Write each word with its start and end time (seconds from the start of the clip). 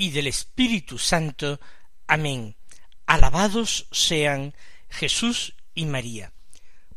y 0.00 0.12
del 0.12 0.28
Espíritu 0.28 0.96
Santo. 0.96 1.60
Amén. 2.06 2.56
Alabados 3.04 3.86
sean 3.92 4.54
Jesús 4.88 5.52
y 5.74 5.84
María. 5.84 6.32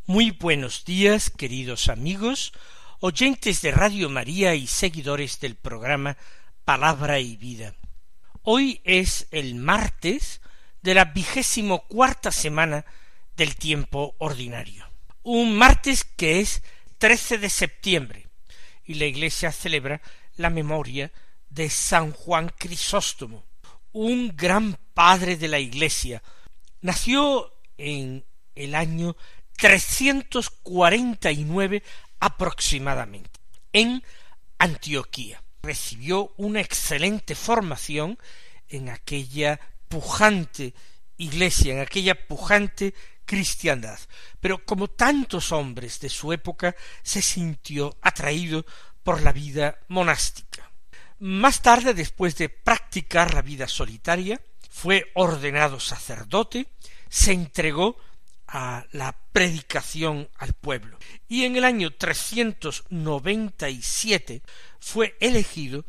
Muy 0.06 0.30
buenos 0.30 0.86
días, 0.86 1.28
queridos 1.28 1.90
amigos, 1.90 2.54
oyentes 3.00 3.60
de 3.60 3.72
Radio 3.72 4.08
María 4.08 4.54
y 4.54 4.66
seguidores 4.66 5.38
del 5.38 5.54
programa 5.54 6.16
Palabra 6.64 7.20
y 7.20 7.36
Vida. 7.36 7.74
Hoy 8.40 8.80
es 8.84 9.28
el 9.32 9.54
martes 9.54 10.40
de 10.80 10.94
la 10.94 11.04
vigésimo 11.04 11.86
cuarta 11.86 12.32
semana 12.32 12.86
del 13.36 13.54
tiempo 13.56 14.14
ordinario. 14.16 14.88
Un 15.22 15.58
martes 15.58 16.04
que 16.04 16.40
es 16.40 16.62
13 16.96 17.36
de 17.36 17.50
septiembre, 17.50 18.28
y 18.86 18.94
la 18.94 19.04
Iglesia 19.04 19.52
celebra 19.52 20.00
la 20.36 20.48
memoria 20.48 21.12
de 21.54 21.70
San 21.70 22.12
Juan 22.12 22.52
Crisóstomo, 22.58 23.46
un 23.92 24.36
gran 24.36 24.76
padre 24.92 25.36
de 25.36 25.46
la 25.46 25.60
Iglesia. 25.60 26.20
Nació 26.80 27.52
en 27.78 28.24
el 28.56 28.74
año 28.74 29.16
349 29.56 31.84
aproximadamente, 32.18 33.38
en 33.72 34.02
Antioquía. 34.58 35.44
Recibió 35.62 36.34
una 36.36 36.60
excelente 36.60 37.36
formación 37.36 38.18
en 38.68 38.88
aquella 38.88 39.60
pujante 39.88 40.74
iglesia, 41.16 41.74
en 41.74 41.80
aquella 41.80 42.26
pujante 42.26 42.94
cristiandad. 43.24 44.00
Pero 44.40 44.64
como 44.64 44.88
tantos 44.88 45.52
hombres 45.52 46.00
de 46.00 46.08
su 46.08 46.32
época, 46.32 46.74
se 47.02 47.22
sintió 47.22 47.96
atraído 48.02 48.66
por 49.04 49.22
la 49.22 49.30
vida 49.32 49.78
monástica. 49.88 50.73
Más 51.18 51.62
tarde, 51.62 51.94
después 51.94 52.36
de 52.36 52.48
practicar 52.48 53.34
la 53.34 53.42
vida 53.42 53.68
solitaria, 53.68 54.40
fue 54.70 55.12
ordenado 55.14 55.78
sacerdote, 55.78 56.66
se 57.08 57.32
entregó 57.32 57.96
a 58.46 58.84
la 58.92 59.16
predicación 59.32 60.28
al 60.36 60.52
pueblo 60.52 60.98
y 61.28 61.44
en 61.44 61.56
el 61.56 61.64
año 61.64 61.92
397 61.92 64.42
fue 64.80 65.16
elegido 65.20 65.86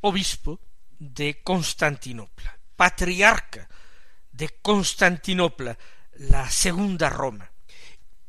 obispo 0.00 0.60
de 0.98 1.40
Constantinopla, 1.42 2.58
patriarca 2.76 3.68
de 4.32 4.48
Constantinopla, 4.60 5.78
la 6.14 6.50
segunda 6.50 7.08
Roma. 7.08 7.50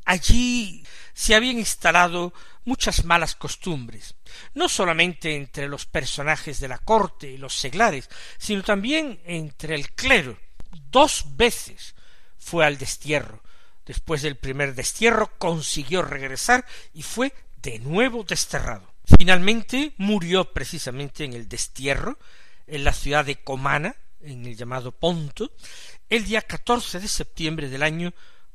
Allí 0.04 0.84
se 1.12 1.34
habían 1.34 1.58
instalado 1.58 2.32
muchas 2.64 3.04
malas 3.04 3.34
costumbres, 3.34 4.14
no 4.54 4.68
solamente 4.68 5.36
entre 5.36 5.68
los 5.68 5.86
personajes 5.86 6.60
de 6.60 6.68
la 6.68 6.78
corte 6.78 7.30
y 7.30 7.38
los 7.38 7.54
seglares, 7.54 8.08
sino 8.38 8.62
también 8.62 9.20
entre 9.24 9.74
el 9.74 9.92
clero. 9.92 10.38
Dos 10.90 11.24
veces 11.36 11.94
fue 12.38 12.64
al 12.64 12.78
destierro. 12.78 13.42
Después 13.86 14.22
del 14.22 14.36
primer 14.36 14.74
destierro 14.74 15.36
consiguió 15.38 16.02
regresar 16.02 16.64
y 16.94 17.02
fue 17.02 17.32
de 17.62 17.78
nuevo 17.78 18.24
desterrado. 18.24 18.92
Finalmente 19.18 19.94
murió 19.96 20.52
precisamente 20.52 21.24
en 21.24 21.32
el 21.32 21.48
destierro, 21.48 22.18
en 22.66 22.84
la 22.84 22.92
ciudad 22.92 23.24
de 23.24 23.42
Comana, 23.42 23.96
en 24.20 24.46
el 24.46 24.56
llamado 24.56 24.92
Ponto, 24.92 25.50
el 26.08 26.24
día 26.24 26.42
14 26.42 27.00
de 27.00 27.08
septiembre 27.08 27.68
del 27.68 27.82
año 27.82 28.12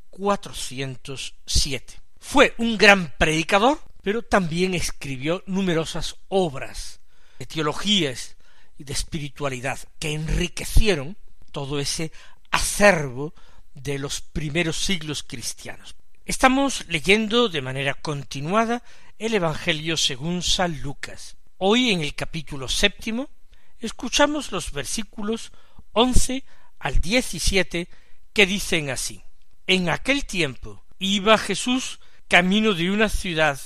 407. 0.10 2.00
Fue 2.20 2.54
un 2.58 2.78
gran 2.78 3.14
predicador, 3.18 3.80
pero 4.06 4.22
también 4.22 4.76
escribió 4.76 5.44
numerosas 5.48 6.18
obras 6.28 7.00
de 7.40 7.48
teologías 7.48 8.36
y 8.78 8.84
de 8.84 8.94
espiritualidad 8.94 9.80
que 9.98 10.12
enriquecieron 10.12 11.18
todo 11.52 11.80
ese 11.80 12.12
acervo 12.52 13.34
de 13.74 13.98
los 13.98 14.22
primeros 14.22 14.78
siglos 14.78 15.24
cristianos. 15.24 15.96
Estamos 16.24 16.86
leyendo 16.88 17.50
de 17.50 17.64
manera 17.64 17.96
continuada 17.96 18.84
el 19.18 19.34
Evangelio 19.34 19.98
según 19.98 20.44
San 20.44 20.84
Lucas. 20.84 21.38
Hoy 21.58 21.90
en 21.90 22.02
el 22.02 22.14
capítulo 22.14 22.70
séptimo 22.70 23.32
escuchamos 23.80 24.52
los 24.52 24.72
versículos 24.72 25.52
once 25.94 26.44
al 26.78 27.00
diecisiete 27.00 27.90
que 28.34 28.46
dicen 28.46 28.92
así 28.92 29.24
En 29.66 29.90
aquel 29.90 30.28
tiempo 30.28 30.86
iba 31.00 31.40
Jesús 31.40 32.00
camino 32.28 32.76
de 32.76 32.92
una 32.92 33.10
ciudad 33.10 33.60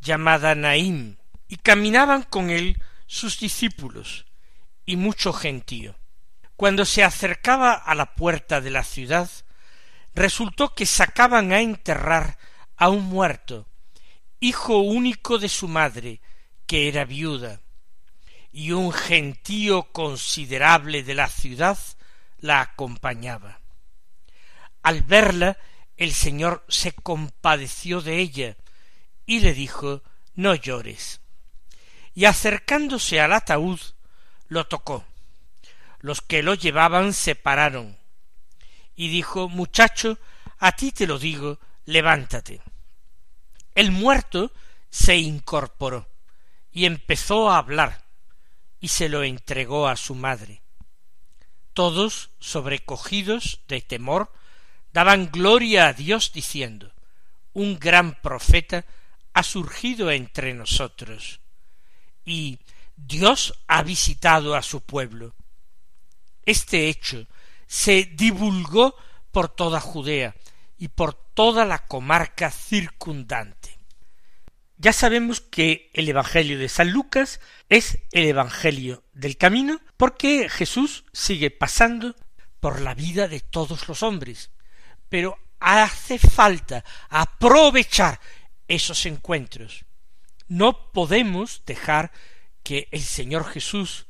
llamada 0.00 0.54
Naim, 0.54 1.16
y 1.48 1.56
caminaban 1.56 2.22
con 2.22 2.50
él 2.50 2.82
sus 3.06 3.40
discípulos 3.40 4.26
y 4.84 4.96
mucho 4.96 5.32
gentío. 5.32 5.96
Cuando 6.56 6.84
se 6.84 7.04
acercaba 7.04 7.72
a 7.72 7.94
la 7.94 8.14
puerta 8.14 8.60
de 8.60 8.70
la 8.70 8.84
ciudad, 8.84 9.30
resultó 10.14 10.74
que 10.74 10.86
sacaban 10.86 11.52
a 11.52 11.60
enterrar 11.60 12.38
a 12.76 12.88
un 12.88 13.04
muerto, 13.04 13.68
hijo 14.40 14.78
único 14.78 15.38
de 15.38 15.48
su 15.48 15.68
madre, 15.68 16.20
que 16.66 16.88
era 16.88 17.04
viuda, 17.04 17.60
y 18.52 18.72
un 18.72 18.92
gentío 18.92 19.92
considerable 19.92 21.02
de 21.02 21.14
la 21.14 21.28
ciudad 21.28 21.78
la 22.38 22.60
acompañaba. 22.60 23.60
Al 24.82 25.02
verla, 25.02 25.58
el 25.96 26.12
Señor 26.12 26.64
se 26.68 26.92
compadeció 26.92 28.00
de 28.00 28.18
ella 28.18 28.56
y 29.28 29.40
le 29.40 29.52
dijo 29.52 30.02
No 30.34 30.54
llores. 30.54 31.20
Y 32.14 32.24
acercándose 32.24 33.20
al 33.20 33.34
ataúd, 33.34 33.78
lo 34.48 34.66
tocó. 34.66 35.04
Los 36.00 36.22
que 36.22 36.42
lo 36.42 36.54
llevaban 36.54 37.12
se 37.12 37.34
pararon. 37.34 37.98
Y 38.96 39.10
dijo 39.10 39.50
Muchacho, 39.50 40.18
a 40.58 40.72
ti 40.72 40.92
te 40.92 41.06
lo 41.06 41.18
digo, 41.18 41.60
levántate. 41.84 42.62
El 43.74 43.92
muerto 43.92 44.50
se 44.88 45.18
incorporó 45.18 46.08
y 46.72 46.86
empezó 46.86 47.50
a 47.50 47.58
hablar 47.58 48.02
y 48.80 48.88
se 48.88 49.10
lo 49.10 49.24
entregó 49.24 49.88
a 49.88 49.96
su 49.96 50.14
madre. 50.14 50.62
Todos, 51.74 52.30
sobrecogidos 52.38 53.60
de 53.68 53.82
temor, 53.82 54.32
daban 54.94 55.30
gloria 55.30 55.88
a 55.88 55.92
Dios 55.92 56.32
diciendo 56.32 56.92
Un 57.52 57.78
gran 57.78 58.14
profeta 58.22 58.86
ha 59.38 59.44
surgido 59.44 60.10
entre 60.10 60.52
nosotros 60.52 61.40
y 62.24 62.58
Dios 62.96 63.54
ha 63.68 63.84
visitado 63.84 64.56
a 64.56 64.62
su 64.62 64.80
pueblo. 64.80 65.36
Este 66.44 66.88
hecho 66.88 67.24
se 67.68 68.02
divulgó 68.02 68.96
por 69.30 69.48
toda 69.48 69.78
Judea 69.78 70.34
y 70.76 70.88
por 70.88 71.14
toda 71.14 71.64
la 71.64 71.86
comarca 71.86 72.50
circundante. 72.50 73.78
Ya 74.76 74.92
sabemos 74.92 75.40
que 75.40 75.88
el 75.94 76.08
Evangelio 76.08 76.58
de 76.58 76.68
San 76.68 76.90
Lucas 76.90 77.38
es 77.68 78.00
el 78.10 78.24
Evangelio 78.24 79.04
del 79.12 79.36
camino 79.36 79.80
porque 79.96 80.48
Jesús 80.48 81.04
sigue 81.12 81.52
pasando 81.52 82.16
por 82.58 82.80
la 82.80 82.94
vida 82.94 83.28
de 83.28 83.38
todos 83.38 83.86
los 83.86 84.02
hombres, 84.02 84.50
pero 85.08 85.38
hace 85.60 86.18
falta 86.18 86.84
aprovechar 87.08 88.18
esos 88.68 89.06
encuentros. 89.06 89.84
No 90.46 90.92
podemos 90.92 91.62
dejar 91.66 92.12
que 92.62 92.88
el 92.92 93.02
Señor 93.02 93.44
Jesús 93.46 94.06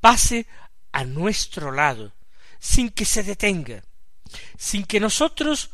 pase 0.00 0.46
a 0.92 1.04
nuestro 1.04 1.72
lado 1.72 2.12
sin 2.58 2.90
que 2.90 3.04
se 3.04 3.22
detenga, 3.22 3.84
sin 4.56 4.84
que 4.84 5.00
nosotros 5.00 5.70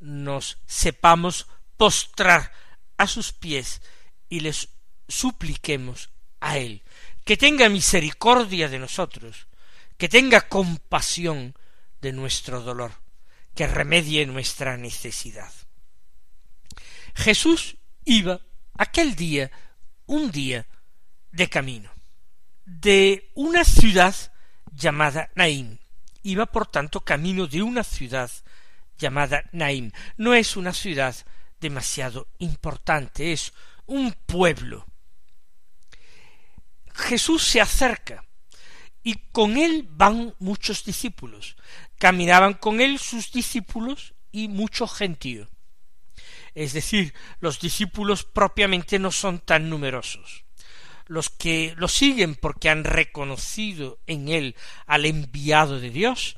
nos 0.00 0.58
sepamos 0.66 1.46
postrar 1.76 2.52
a 2.96 3.06
sus 3.06 3.32
pies 3.32 3.80
y 4.28 4.40
les 4.40 4.68
supliquemos 5.08 6.10
a 6.40 6.58
Él 6.58 6.82
que 7.28 7.36
tenga 7.36 7.68
misericordia 7.68 8.70
de 8.70 8.78
nosotros, 8.78 9.48
que 9.98 10.08
tenga 10.08 10.48
compasión 10.48 11.54
de 12.00 12.12
nuestro 12.12 12.62
dolor, 12.62 12.92
que 13.54 13.66
remedie 13.66 14.24
nuestra 14.24 14.78
necesidad. 14.78 15.52
Jesús 17.18 17.76
iba 18.04 18.40
aquel 18.74 19.16
día, 19.16 19.50
un 20.06 20.30
día, 20.30 20.68
de 21.32 21.48
camino, 21.48 21.90
de 22.64 23.32
una 23.34 23.64
ciudad 23.64 24.14
llamada 24.72 25.28
Naim. 25.34 25.78
Iba 26.22 26.46
por 26.46 26.68
tanto 26.68 27.00
camino 27.00 27.48
de 27.48 27.60
una 27.62 27.82
ciudad 27.82 28.30
llamada 28.96 29.42
Naim. 29.50 29.90
No 30.16 30.32
es 30.32 30.56
una 30.56 30.72
ciudad 30.72 31.14
demasiado 31.60 32.28
importante, 32.38 33.32
es 33.32 33.52
un 33.86 34.12
pueblo. 34.12 34.86
Jesús 36.94 37.42
se 37.42 37.60
acerca 37.60 38.24
y 39.02 39.14
con 39.32 39.56
él 39.56 39.88
van 39.90 40.36
muchos 40.38 40.84
discípulos. 40.84 41.56
Caminaban 41.98 42.54
con 42.54 42.80
él 42.80 43.00
sus 43.00 43.32
discípulos 43.32 44.14
y 44.30 44.46
mucho 44.46 44.86
gentío. 44.86 45.48
Es 46.58 46.72
decir, 46.72 47.14
los 47.38 47.60
discípulos 47.60 48.24
propiamente 48.24 48.98
no 48.98 49.12
son 49.12 49.38
tan 49.38 49.70
numerosos. 49.70 50.42
Los 51.06 51.30
que 51.30 51.72
lo 51.76 51.86
siguen 51.86 52.34
porque 52.34 52.68
han 52.68 52.82
reconocido 52.82 54.00
en 54.08 54.28
él 54.28 54.56
al 54.84 55.06
enviado 55.06 55.78
de 55.78 55.90
Dios, 55.90 56.36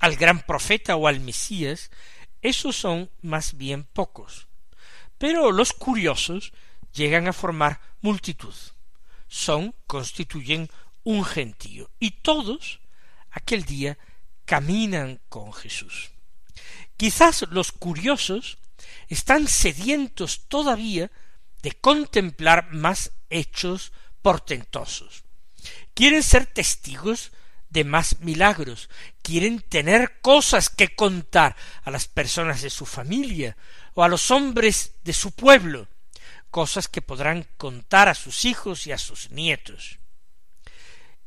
al 0.00 0.16
gran 0.16 0.40
profeta 0.40 0.96
o 0.96 1.06
al 1.06 1.20
Mesías, 1.20 1.92
esos 2.40 2.74
son 2.74 3.08
más 3.20 3.56
bien 3.56 3.84
pocos. 3.84 4.48
Pero 5.16 5.52
los 5.52 5.72
curiosos 5.72 6.52
llegan 6.92 7.28
a 7.28 7.32
formar 7.32 7.80
multitud. 8.00 8.54
Son, 9.28 9.76
constituyen 9.86 10.70
un 11.04 11.24
gentío. 11.24 11.88
Y 12.00 12.10
todos, 12.10 12.80
aquel 13.30 13.64
día, 13.64 13.96
caminan 14.44 15.20
con 15.28 15.52
Jesús. 15.52 16.10
Quizás 16.96 17.46
los 17.50 17.70
curiosos 17.70 18.58
están 19.12 19.46
sedientos 19.46 20.48
todavía 20.48 21.10
de 21.62 21.72
contemplar 21.72 22.72
más 22.72 23.12
hechos 23.28 23.92
portentosos. 24.22 25.24
Quieren 25.92 26.22
ser 26.22 26.46
testigos 26.46 27.30
de 27.68 27.84
más 27.84 28.20
milagros, 28.20 28.88
quieren 29.20 29.60
tener 29.60 30.20
cosas 30.22 30.70
que 30.70 30.94
contar 30.94 31.56
a 31.82 31.90
las 31.90 32.08
personas 32.08 32.62
de 32.62 32.70
su 32.70 32.86
familia 32.86 33.54
o 33.92 34.02
a 34.02 34.08
los 34.08 34.30
hombres 34.30 34.94
de 35.04 35.12
su 35.12 35.32
pueblo, 35.32 35.88
cosas 36.50 36.88
que 36.88 37.02
podrán 37.02 37.46
contar 37.58 38.08
a 38.08 38.14
sus 38.14 38.46
hijos 38.46 38.86
y 38.86 38.92
a 38.92 38.98
sus 38.98 39.30
nietos. 39.30 39.98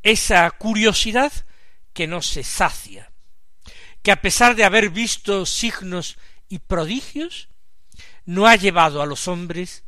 Esa 0.01 0.49
curiosidad 0.49 1.31
que 1.93 2.07
no 2.07 2.23
se 2.23 2.43
sacia, 2.43 3.11
que 4.01 4.11
a 4.11 4.21
pesar 4.21 4.55
de 4.55 4.63
haber 4.63 4.89
visto 4.89 5.45
signos 5.45 6.17
y 6.49 6.57
prodigios, 6.59 7.49
no 8.25 8.47
ha 8.47 8.55
llevado 8.55 9.01
a 9.01 9.05
los 9.05 9.27
hombres 9.27 9.83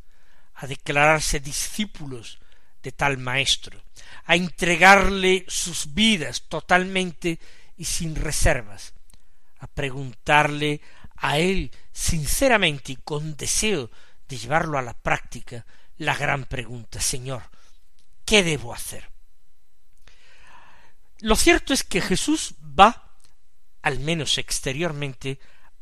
a 0.55 0.67
declararse 0.67 1.39
discípulos 1.39 2.39
de 2.81 2.91
tal 2.91 3.17
maestro, 3.17 3.81
a 4.25 4.35
entregarle 4.35 5.45
sus 5.47 5.93
vidas 5.93 6.43
totalmente 6.47 7.39
y 7.75 7.85
sin 7.85 8.15
reservas, 8.15 8.93
a 9.59 9.67
preguntarle 9.67 10.81
a 11.17 11.39
él 11.39 11.71
sinceramente 11.91 12.91
y 12.93 12.95
con 12.97 13.35
deseo 13.35 13.89
de 14.27 14.37
llevarlo 14.37 14.77
a 14.77 14.81
la 14.81 14.93
práctica 14.93 15.65
la 15.97 16.15
gran 16.15 16.45
pregunta 16.45 17.01
Señor, 17.01 17.43
¿qué 18.25 18.43
debo 18.43 18.73
hacer? 18.73 19.09
Lo 21.19 21.35
cierto 21.35 21.73
es 21.73 21.83
que 21.83 22.01
Jesús 22.01 22.53
va, 22.61 23.15
al 23.81 23.99
menos 23.99 24.37
exteriormente, 24.37 25.39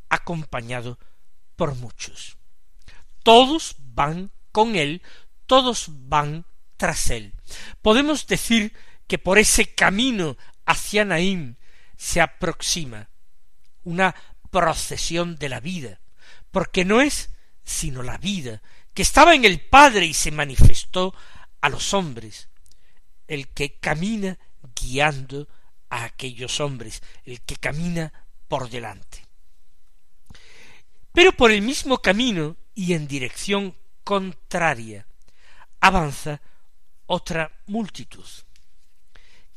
acompañado 0.08 0.98
por 1.58 1.76
muchos. 1.76 2.38
Todos 3.26 3.78
van 3.80 4.30
con 4.52 4.76
él, 4.76 5.02
todos 5.48 5.88
van 5.90 6.46
tras 6.78 7.10
él. 7.10 7.34
Podemos 7.82 8.28
decir 8.28 8.72
que 9.08 9.18
por 9.18 9.40
ese 9.40 9.74
camino 9.74 10.38
hacia 10.64 11.06
Naim 11.06 11.56
se 11.98 12.22
aproxima 12.22 13.10
una 13.82 14.14
procesión 14.52 15.38
de 15.38 15.50
la 15.50 15.60
vida, 15.60 16.02
porque 16.52 16.86
no 16.86 17.02
es 17.02 17.32
sino 17.64 18.04
la 18.04 18.20
vida 18.20 18.62
que 18.94 19.02
estaba 19.02 19.34
en 19.34 19.44
el 19.44 19.60
Padre 19.60 20.06
y 20.06 20.14
se 20.14 20.30
manifestó 20.30 21.16
a 21.62 21.70
los 21.70 21.96
hombres, 21.96 22.50
el 23.28 23.48
que 23.48 23.80
camina 23.80 24.38
guiando 24.80 25.48
a 25.90 26.04
aquellos 26.04 26.60
hombres, 26.60 27.02
el 27.24 27.42
que 27.42 27.56
camina 27.56 28.14
por 28.48 28.70
delante. 28.70 29.25
Pero 31.16 31.32
por 31.32 31.50
el 31.50 31.62
mismo 31.62 32.00
camino 32.00 32.58
y 32.76 32.94
en 32.94 33.08
dirección 33.08 33.74
contraria 34.04 35.08
avanza 35.80 36.42
otra 37.06 37.52
multitud. 37.68 38.28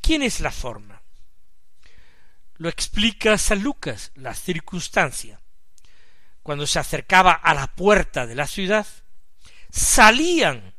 ¿Quién 0.00 0.22
es 0.22 0.38
la 0.38 0.52
forma? 0.52 1.02
Lo 2.58 2.68
explica 2.68 3.36
San 3.38 3.60
Lucas, 3.60 4.12
la 4.14 4.34
circunstancia. 4.34 5.40
Cuando 6.44 6.64
se 6.64 6.78
acercaba 6.78 7.32
a 7.32 7.52
la 7.54 7.66
puerta 7.66 8.24
de 8.24 8.36
la 8.36 8.46
ciudad, 8.46 8.86
salían, 9.68 10.74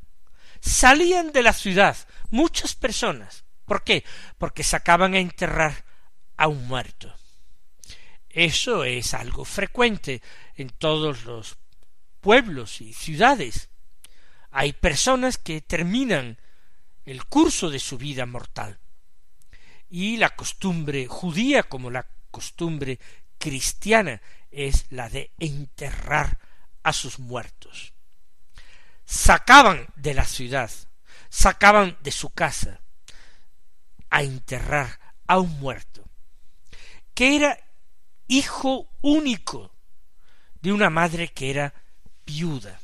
salían 0.61 1.33
de 1.33 1.43
la 1.43 1.53
ciudad 1.53 1.97
muchas 2.29 2.73
personas. 2.73 3.43
¿Por 3.65 3.83
qué? 3.83 4.05
Porque 4.37 4.63
sacaban 4.63 5.13
a 5.13 5.19
enterrar 5.19 5.83
a 6.37 6.47
un 6.47 6.67
muerto. 6.67 7.18
Eso 8.29 8.83
es 8.83 9.13
algo 9.13 9.43
frecuente 9.43 10.21
en 10.55 10.69
todos 10.69 11.25
los 11.25 11.57
pueblos 12.21 12.81
y 12.81 12.93
ciudades. 12.93 13.69
Hay 14.51 14.73
personas 14.73 15.37
que 15.37 15.61
terminan 15.61 16.37
el 17.05 17.25
curso 17.25 17.69
de 17.69 17.79
su 17.79 17.97
vida 17.97 18.25
mortal. 18.25 18.79
Y 19.89 20.17
la 20.17 20.35
costumbre 20.35 21.07
judía 21.07 21.63
como 21.63 21.89
la 21.89 22.05
costumbre 22.29 22.99
cristiana 23.39 24.21
es 24.51 24.85
la 24.91 25.09
de 25.09 25.31
enterrar 25.39 26.37
a 26.83 26.93
sus 26.93 27.17
muertos. 27.17 27.93
Sacaban 29.05 29.87
de 29.95 30.13
la 30.13 30.25
ciudad, 30.25 30.69
sacaban 31.29 31.97
de 32.01 32.11
su 32.11 32.29
casa 32.29 32.81
a 34.11 34.21
enterrar 34.21 34.99
a 35.25 35.39
un 35.39 35.59
muerto, 35.59 36.03
que 37.15 37.35
era 37.35 37.59
hijo 38.29 38.87
único 39.01 39.73
de 40.61 40.71
una 40.71 40.89
madre 40.89 41.27
que 41.29 41.49
era 41.49 41.73
viuda. 42.25 42.79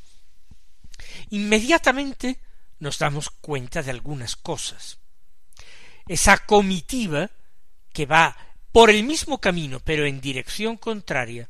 Inmediatamente 1.30 2.40
nos 2.80 3.00
damos 3.00 3.30
cuenta 3.30 3.82
de 3.84 3.92
algunas 3.92 4.36
cosas. 4.36 4.98
Esa 6.08 6.46
comitiva 6.46 7.30
que 7.94 8.06
va 8.06 8.36
por 8.72 8.90
el 8.90 9.04
mismo 9.04 9.40
camino 9.40 9.80
pero 9.80 10.06
en 10.06 10.20
dirección 10.20 10.78
contraria 10.78 11.50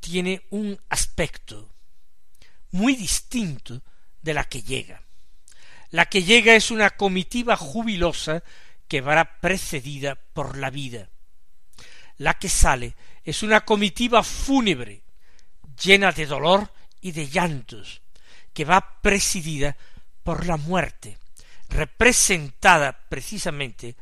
tiene 0.00 0.46
un 0.50 0.78
aspecto 0.88 1.70
muy 2.70 2.96
distinto 2.96 3.82
de 4.22 4.34
la 4.34 4.44
que 4.44 4.62
llega. 4.62 5.02
La 5.90 6.06
que 6.06 6.22
llega 6.22 6.54
es 6.54 6.70
una 6.70 6.90
comitiva 6.90 7.56
jubilosa 7.56 8.42
que 8.88 9.00
va 9.00 9.38
precedida 9.40 10.16
por 10.32 10.56
la 10.56 10.70
vida. 10.70 11.10
La 12.18 12.34
que 12.34 12.48
sale 12.48 12.96
es 13.24 13.42
una 13.42 13.64
comitiva 13.64 14.22
fúnebre, 14.22 15.02
llena 15.82 16.12
de 16.12 16.26
dolor 16.26 16.72
y 17.00 17.12
de 17.12 17.28
llantos, 17.28 18.02
que 18.52 18.64
va 18.64 19.00
presidida 19.02 19.76
por 20.22 20.46
la 20.46 20.56
muerte, 20.56 21.18
representada 21.68 22.98
precisamente 23.08 23.96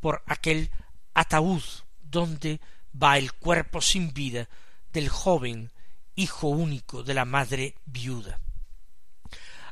por 0.00 0.22
aquel 0.26 0.70
ataúd 1.14 1.62
donde 2.00 2.60
va 3.02 3.18
el 3.18 3.32
cuerpo 3.32 3.80
sin 3.80 4.12
vida 4.14 4.48
del 4.92 5.08
joven 5.08 5.72
hijo 6.14 6.48
único 6.48 7.02
de 7.02 7.14
la 7.14 7.24
madre 7.24 7.74
viuda. 7.84 8.40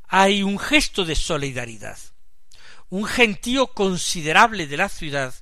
Hay 0.09 0.43
un 0.43 0.59
gesto 0.59 1.05
de 1.05 1.17
solidaridad. 1.17 1.99
Un 2.91 3.07
gentío 3.07 3.69
considerable 3.69 4.67
de 4.67 4.77
la 4.77 4.89
ciudad 4.89 5.35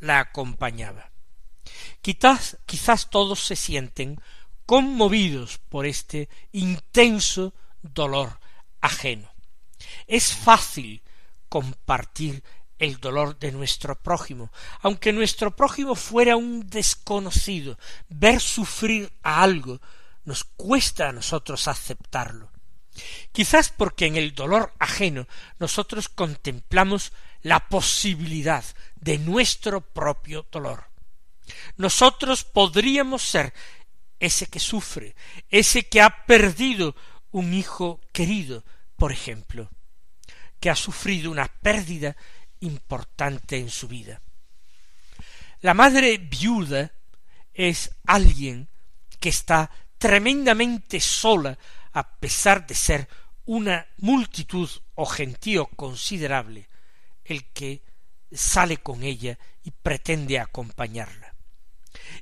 la 0.00 0.18
acompañaba. 0.18 1.09
Quizás, 2.02 2.58
quizás 2.66 3.10
todos 3.10 3.44
se 3.44 3.56
sienten 3.56 4.20
conmovidos 4.66 5.58
por 5.68 5.86
este 5.86 6.28
intenso 6.52 7.54
dolor 7.82 8.40
ajeno. 8.80 9.30
Es 10.06 10.32
fácil 10.32 11.02
compartir 11.48 12.42
el 12.78 12.98
dolor 12.98 13.38
de 13.38 13.52
nuestro 13.52 13.94
prójimo, 14.00 14.50
aunque 14.80 15.12
nuestro 15.12 15.54
prójimo 15.54 15.94
fuera 15.94 16.36
un 16.36 16.68
desconocido, 16.68 17.78
ver 18.08 18.40
sufrir 18.40 19.12
a 19.22 19.42
algo 19.42 19.80
nos 20.24 20.44
cuesta 20.44 21.08
a 21.08 21.12
nosotros 21.12 21.68
aceptarlo. 21.68 22.50
Quizás 23.32 23.70
porque 23.70 24.06
en 24.06 24.16
el 24.16 24.34
dolor 24.34 24.72
ajeno 24.78 25.26
nosotros 25.58 26.08
contemplamos 26.08 27.12
la 27.42 27.68
posibilidad 27.68 28.64
de 28.96 29.18
nuestro 29.18 29.80
propio 29.80 30.46
dolor. 30.50 30.89
Nosotros 31.76 32.44
podríamos 32.44 33.22
ser 33.22 33.52
ese 34.18 34.46
que 34.46 34.60
sufre, 34.60 35.14
ese 35.48 35.88
que 35.88 36.00
ha 36.00 36.24
perdido 36.26 36.94
un 37.30 37.54
hijo 37.54 38.00
querido, 38.12 38.64
por 38.96 39.12
ejemplo, 39.12 39.70
que 40.60 40.70
ha 40.70 40.76
sufrido 40.76 41.30
una 41.30 41.48
pérdida 41.48 42.16
importante 42.60 43.58
en 43.58 43.70
su 43.70 43.88
vida. 43.88 44.20
La 45.60 45.74
madre 45.74 46.18
viuda 46.18 46.92
es 47.52 47.90
alguien 48.06 48.68
que 49.18 49.28
está 49.28 49.70
tremendamente 49.98 51.00
sola 51.00 51.58
a 51.92 52.16
pesar 52.18 52.66
de 52.66 52.74
ser 52.74 53.08
una 53.44 53.86
multitud 53.98 54.70
o 54.94 55.06
gentío 55.06 55.66
considerable 55.66 56.68
el 57.24 57.44
que 57.52 57.82
sale 58.32 58.78
con 58.78 59.02
ella 59.02 59.38
y 59.62 59.70
pretende 59.70 60.38
acompañarla. 60.38 61.29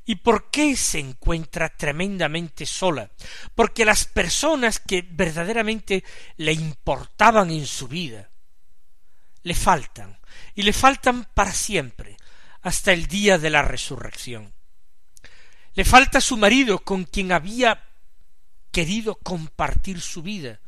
¿Y 0.04 0.16
por 0.16 0.50
qué 0.50 0.76
se 0.76 0.98
encuentra 0.98 1.68
tremendamente 1.68 2.66
sola? 2.66 3.10
Porque 3.54 3.84
las 3.84 4.06
personas 4.06 4.78
que 4.78 5.06
verdaderamente 5.08 6.04
le 6.36 6.52
importaban 6.52 7.50
en 7.50 7.66
su 7.66 7.88
vida 7.88 8.30
le 9.42 9.54
faltan, 9.54 10.18
y 10.54 10.62
le 10.62 10.72
faltan 10.72 11.24
para 11.34 11.52
siempre, 11.52 12.16
hasta 12.62 12.92
el 12.92 13.06
día 13.06 13.38
de 13.38 13.50
la 13.50 13.62
resurrección. 13.62 14.52
Le 15.74 15.84
falta 15.84 16.20
su 16.20 16.36
marido 16.36 16.80
con 16.80 17.04
quien 17.04 17.32
había 17.32 17.84
querido 18.72 19.14
compartir 19.16 20.00
su 20.00 20.22
vida, 20.22 20.60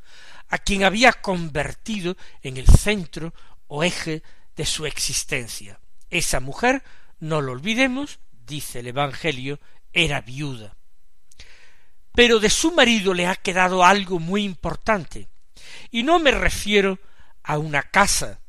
a 0.48 0.58
quien 0.58 0.84
había 0.84 1.12
convertido 1.12 2.16
en 2.42 2.56
el 2.56 2.66
centro 2.66 3.34
o 3.66 3.84
eje 3.84 4.22
de 4.56 4.66
su 4.66 4.86
existencia. 4.86 5.80
Esa 6.10 6.40
mujer, 6.40 6.82
no 7.18 7.40
lo 7.40 7.52
olvidemos, 7.52 8.18
dice 8.50 8.80
el 8.80 8.88
Evangelio, 8.88 9.58
era 9.92 10.20
viuda. 10.20 10.76
Pero 12.12 12.40
de 12.40 12.50
su 12.50 12.72
marido 12.72 13.14
le 13.14 13.26
ha 13.26 13.36
quedado 13.36 13.84
algo 13.84 14.18
muy 14.18 14.42
importante, 14.42 15.28
y 15.90 16.02
no 16.02 16.18
me 16.18 16.32
refiero 16.32 16.98
a 17.42 17.56
una 17.56 17.82
casa, 17.82 18.40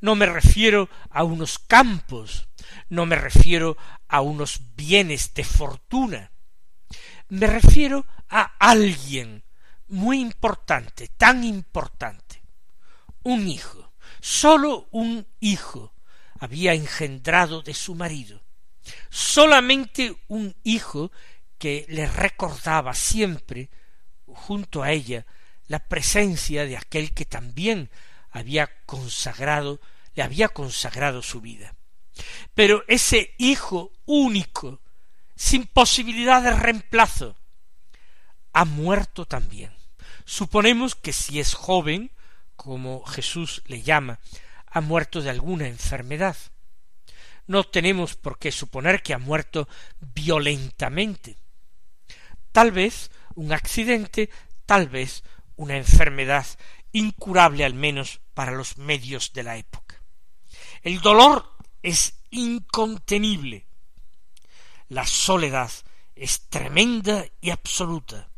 no 0.00 0.16
me 0.16 0.26
refiero 0.26 0.88
a 1.10 1.22
unos 1.22 1.58
campos, 1.58 2.48
no 2.88 3.06
me 3.06 3.16
refiero 3.16 3.76
a 4.08 4.22
unos 4.22 4.74
bienes 4.74 5.34
de 5.34 5.44
fortuna, 5.44 6.32
me 7.28 7.46
refiero 7.46 8.06
a 8.28 8.54
alguien 8.58 9.44
muy 9.88 10.20
importante, 10.20 11.08
tan 11.08 11.44
importante, 11.44 12.42
un 13.22 13.46
hijo, 13.46 13.92
sólo 14.20 14.88
un 14.90 15.26
hijo 15.38 15.94
había 16.38 16.72
engendrado 16.72 17.60
de 17.60 17.74
su 17.74 17.94
marido, 17.94 18.42
solamente 19.08 20.16
un 20.28 20.54
hijo 20.62 21.10
que 21.58 21.86
le 21.88 22.06
recordaba 22.06 22.94
siempre 22.94 23.70
junto 24.26 24.82
a 24.82 24.92
ella 24.92 25.26
la 25.66 25.78
presencia 25.78 26.64
de 26.64 26.76
aquel 26.76 27.12
que 27.12 27.24
también 27.24 27.90
había 28.30 28.70
consagrado, 28.86 29.80
le 30.14 30.22
había 30.22 30.48
consagrado 30.48 31.22
su 31.22 31.40
vida. 31.40 31.74
Pero 32.54 32.84
ese 32.88 33.34
hijo 33.38 33.92
único, 34.04 34.80
sin 35.36 35.66
posibilidad 35.66 36.42
de 36.42 36.54
reemplazo, 36.54 37.36
ha 38.52 38.64
muerto 38.64 39.26
también. 39.26 39.72
Suponemos 40.24 40.94
que 40.94 41.12
si 41.12 41.40
es 41.40 41.54
joven, 41.54 42.10
como 42.56 43.04
Jesús 43.04 43.62
le 43.66 43.82
llama, 43.82 44.18
ha 44.66 44.80
muerto 44.80 45.22
de 45.22 45.30
alguna 45.30 45.66
enfermedad. 45.66 46.36
No 47.50 47.64
tenemos 47.64 48.14
por 48.14 48.38
qué 48.38 48.52
suponer 48.52 49.02
que 49.02 49.12
ha 49.12 49.18
muerto 49.18 49.68
violentamente. 49.98 51.36
Tal 52.52 52.70
vez 52.70 53.10
un 53.34 53.52
accidente, 53.52 54.30
tal 54.66 54.88
vez 54.88 55.24
una 55.56 55.76
enfermedad 55.76 56.46
incurable 56.92 57.64
al 57.64 57.74
menos 57.74 58.20
para 58.34 58.52
los 58.52 58.78
medios 58.78 59.32
de 59.32 59.42
la 59.42 59.56
época. 59.56 60.00
El 60.82 61.00
dolor 61.00 61.56
es 61.82 62.20
incontenible. 62.30 63.66
La 64.88 65.04
soledad 65.04 65.72
es 66.14 66.48
tremenda 66.50 67.26
y 67.40 67.50
absoluta 67.50 68.30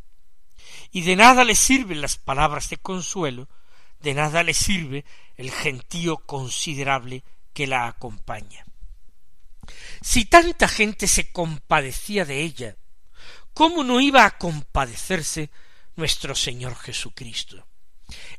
y 0.91 1.03
de 1.03 1.17
nada 1.17 1.45
le 1.45 1.55
sirven 1.55 2.01
las 2.01 2.17
palabras 2.17 2.71
de 2.71 2.79
consuelo, 2.79 3.51
de 4.01 4.15
nada 4.15 4.43
le 4.43 4.55
sirve 4.55 5.05
el 5.37 5.51
gentío 5.51 6.25
considerable 6.25 7.25
que 7.53 7.67
la 7.67 7.89
acompaña. 7.89 8.65
Si 10.01 10.25
tanta 10.25 10.69
gente 10.69 11.07
se 11.07 11.31
compadecía 11.33 12.25
de 12.25 12.43
ella, 12.43 12.77
¿cómo 13.55 13.85
no 13.85 14.01
iba 14.01 14.25
a 14.25 14.39
compadecerse 14.39 15.51
nuestro 15.97 16.35
Señor 16.35 16.77
Jesucristo? 16.77 17.67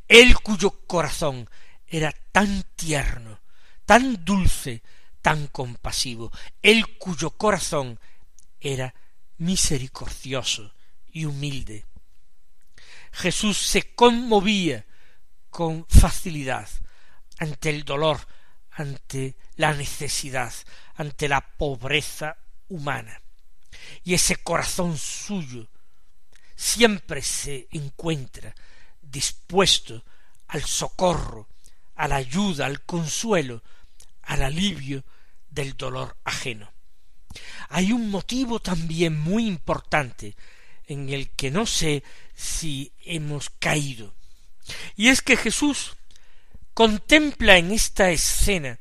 Él 0.07 0.39
cuyo 0.39 0.85
corazón 0.85 1.49
era 1.87 2.11
tan 2.31 2.63
tierno, 2.75 3.41
tan 3.85 4.23
dulce, 4.25 4.83
tan 5.21 5.47
compasivo, 5.47 6.31
él 6.61 6.97
cuyo 6.97 7.31
corazón 7.31 7.99
era 8.59 8.93
misericordioso 9.37 10.73
y 11.11 11.25
humilde, 11.25 11.85
Jesús 13.13 13.57
se 13.57 13.93
conmovía 13.93 14.85
con 15.49 15.85
facilidad 15.87 16.67
ante 17.37 17.69
el 17.69 17.85
dolor, 17.85 18.19
ante 18.75 19.35
la 19.55 19.73
necesidad, 19.73 20.53
ante 20.95 21.27
la 21.27 21.41
pobreza 21.41 22.37
humana. 22.69 23.21
Y 24.03 24.13
ese 24.13 24.37
corazón 24.37 24.97
suyo 24.97 25.67
siempre 26.55 27.21
se 27.21 27.67
encuentra 27.71 28.53
dispuesto 29.01 30.03
al 30.47 30.63
socorro, 30.63 31.47
a 31.95 32.07
la 32.07 32.17
ayuda, 32.17 32.65
al 32.65 32.83
consuelo, 32.83 33.63
al 34.23 34.43
alivio 34.43 35.03
del 35.49 35.75
dolor 35.75 36.17
ajeno. 36.23 36.71
Hay 37.69 37.91
un 37.91 38.09
motivo 38.09 38.59
también 38.59 39.19
muy 39.19 39.47
importante 39.47 40.35
en 40.85 41.09
el 41.09 41.31
que 41.31 41.51
no 41.51 41.65
sé 41.65 42.03
si 42.35 42.93
hemos 43.03 43.49
caído. 43.49 44.13
Y 44.95 45.09
es 45.09 45.21
que 45.21 45.37
Jesús 45.37 45.95
contempla 46.73 47.57
en 47.57 47.71
esta 47.71 48.09
escena 48.09 48.79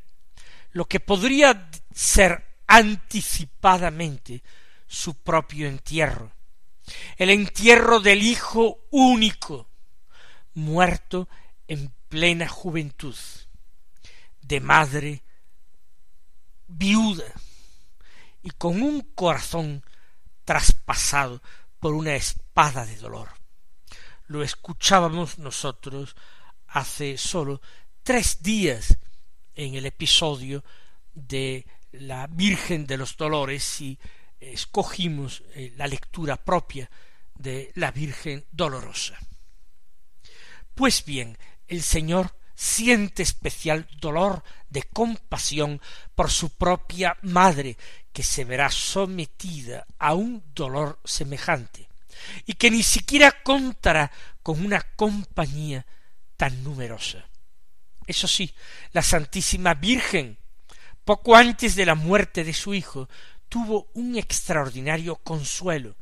lo 0.72 0.87
que 0.87 1.00
podría 1.00 1.70
ser 1.94 2.61
anticipadamente 2.66 4.42
su 4.87 5.14
propio 5.14 5.68
entierro, 5.68 6.32
el 7.16 7.30
entierro 7.30 8.00
del 8.00 8.22
Hijo 8.22 8.87
único, 8.90 9.68
muerto 10.54 11.28
en 11.68 11.92
plena 12.08 12.49
juventud, 12.49 13.16
de 14.40 14.61
madre 14.61 15.22
viuda 16.66 17.32
y 18.42 18.50
con 18.50 18.82
un 18.82 19.00
corazón 19.14 19.84
traspasado 20.44 21.42
por 21.78 21.94
una 21.94 22.14
espada 22.14 22.84
de 22.84 22.96
dolor. 22.96 23.28
Lo 24.26 24.42
escuchábamos 24.42 25.38
nosotros 25.38 26.16
hace 26.66 27.18
sólo 27.18 27.61
tres 28.02 28.42
días 28.42 28.97
en 29.54 29.75
el 29.75 29.87
episodio 29.87 30.64
de 31.14 31.66
la 31.92 32.26
Virgen 32.26 32.87
de 32.87 32.97
los 32.97 33.16
Dolores 33.16 33.80
y 33.80 33.99
escogimos 34.40 35.42
eh, 35.54 35.73
la 35.76 35.87
lectura 35.87 36.37
propia 36.37 36.90
de 37.35 37.71
la 37.76 37.90
Virgen 37.90 38.44
Dolorosa. 38.50 39.18
Pues 40.75 41.04
bien, 41.04 41.37
el 41.68 41.82
Señor 41.82 42.35
siente 42.54 43.23
especial 43.23 43.87
dolor 44.00 44.42
de 44.68 44.82
compasión 44.82 45.80
por 46.14 46.30
su 46.30 46.50
propia 46.50 47.16
madre, 47.23 47.76
que 48.12 48.23
se 48.23 48.44
verá 48.44 48.71
sometida 48.71 49.87
a 49.99 50.14
un 50.14 50.42
dolor 50.54 50.99
semejante, 51.04 51.88
y 52.47 52.54
que 52.54 52.71
ni 52.71 52.82
siquiera 52.82 53.42
contará 53.42 54.11
con 54.42 54.64
una 54.64 54.80
compañía 54.97 55.87
tan 56.37 56.62
numerosa. 56.62 57.31
Eso 58.06 58.26
sí, 58.28 58.54
la 58.92 59.02
Santísima 59.02 59.75
Virgen, 59.75 60.38
poco 61.04 61.37
antes 61.37 61.75
de 61.75 61.87
la 61.87 61.94
muerte 61.94 62.44
de 62.44 62.54
su 62.54 62.75
hijo, 62.75 63.09
tuvo 63.49 63.90
un 63.94 64.16
extraordinario 64.16 65.16
consuelo, 65.16 65.97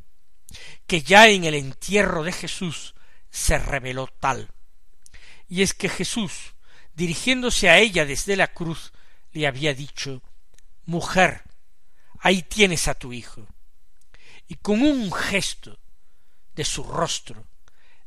que 0.87 1.02
ya 1.02 1.28
en 1.28 1.45
el 1.45 1.54
entierro 1.54 2.23
de 2.23 2.33
Jesús 2.33 2.95
se 3.30 3.59
reveló 3.59 4.07
tal. 4.07 4.50
Y 5.49 5.62
es 5.62 5.75
que 5.75 5.88
Jesús, 5.88 6.54
dirigiéndose 6.95 7.69
a 7.69 7.78
ella 7.78 8.04
desde 8.04 8.37
la 8.37 8.52
cruz, 8.52 8.92
le 9.33 9.47
había 9.47 9.75
dicho 9.75 10.23
Mujer, 10.87 11.42
ahí 12.21 12.42
tienes 12.42 12.88
a 12.88 12.95
tu 12.95 13.12
hijo. 13.12 13.47
Y 14.49 14.57
con 14.57 14.83
un 14.83 15.12
gesto 15.12 15.78
de 16.54 16.64
su 16.64 16.83
rostro 16.83 17.47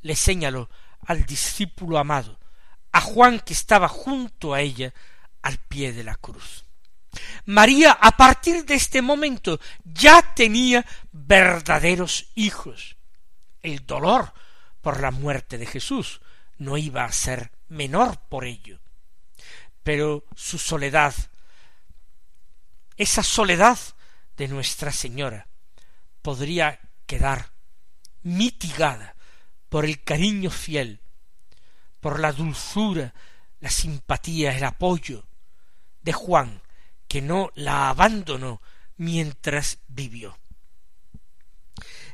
le 0.02 0.16
señaló 0.16 0.70
al 1.06 1.26
discípulo 1.26 1.98
amado, 1.98 2.40
a 2.94 3.02
Juan 3.02 3.40
que 3.40 3.54
estaba 3.54 3.90
junto 3.90 4.54
a 4.54 4.62
ella 4.62 4.94
al 5.42 5.58
pie 5.58 5.92
de 5.92 6.06
la 6.06 6.16
cruz. 6.16 6.64
María 7.46 7.92
a 7.92 8.16
partir 8.16 8.66
de 8.66 8.76
este 8.76 9.02
momento 9.02 9.60
ya 9.84 10.34
tenía 10.34 10.86
verdaderos 11.12 12.28
hijos. 12.36 12.96
El 13.62 13.86
dolor 13.86 14.34
por 14.82 15.02
la 15.02 15.12
muerte 15.12 15.58
de 15.58 15.66
Jesús 15.66 16.22
no 16.58 16.78
iba 16.78 17.04
a 17.04 17.12
ser 17.12 17.52
menor 17.68 18.20
por 18.30 18.46
ello. 18.46 18.80
Pero 19.84 20.26
su 20.36 20.58
soledad, 20.58 21.14
esa 22.96 23.24
soledad 23.24 23.78
de 24.38 24.48
Nuestra 24.48 24.92
Señora 24.92 25.48
podría 26.22 26.80
quedar 27.06 27.52
mitigada 28.22 29.16
por 29.70 29.86
el 29.86 30.04
cariño 30.04 30.50
fiel, 30.50 31.02
por 32.04 32.20
la 32.20 32.34
dulzura, 32.34 33.14
la 33.62 33.70
simpatía, 33.70 34.56
el 34.56 34.66
apoyo 34.66 35.26
de 36.02 36.12
Juan, 36.12 36.62
que 37.08 37.22
no 37.22 37.50
la 37.56 37.90
abandonó 37.90 38.62
mientras 38.98 39.80
vivió. 39.88 40.38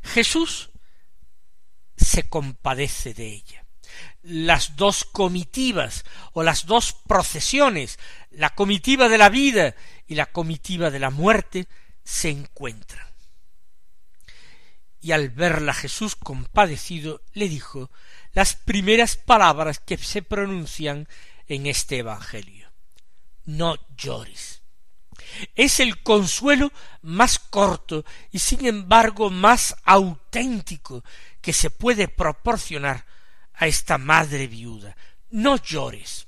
Jesús 0.04 0.70
se 1.98 2.30
compadece 2.30 3.16
de 3.16 3.34
ella. 3.34 3.66
Las 4.22 4.76
dos 4.76 5.06
comitivas 5.06 6.06
o 6.34 6.44
las 6.44 6.68
dos 6.68 6.94
procesiones, 6.94 7.98
la 8.30 8.52
comitiva 8.52 9.10
de 9.10 9.18
la 9.18 9.30
vida 9.30 9.76
y 10.06 10.14
la 10.14 10.28
comitiva 10.28 10.92
de 10.92 11.00
la 11.00 11.10
muerte, 11.10 11.68
se 12.04 12.30
encuentran. 12.30 13.08
Y 15.02 15.14
al 15.14 15.30
verla 15.30 15.74
Jesús 15.74 16.16
compadecido 16.16 17.24
le 17.34 17.50
dijo 17.50 17.90
las 18.34 18.56
primeras 18.56 19.16
palabras 19.16 19.80
que 19.80 19.98
se 19.98 20.22
pronuncian 20.22 21.08
en 21.48 21.68
este 21.68 21.98
Evangelio. 21.98 22.72
No 23.46 23.76
llores. 23.98 24.62
Es 25.56 25.80
el 25.80 26.02
consuelo 26.02 26.72
más 27.02 27.40
corto 27.40 28.06
y 28.32 28.40
sin 28.40 28.66
embargo 28.66 29.30
más 29.30 29.76
auténtico 29.84 31.04
que 31.42 31.54
se 31.54 31.70
puede 31.70 32.08
proporcionar 32.08 33.06
a 33.54 33.68
esta 33.68 33.98
madre 33.98 34.48
viuda. 34.48 34.96
No 35.30 35.58
llores. 35.58 36.28